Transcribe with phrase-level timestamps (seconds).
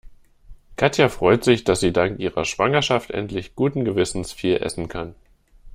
[0.77, 5.13] Katja freut sich, dass sie dank ihrer Schwangerschaft endlich guten Gewissens viel essen kann.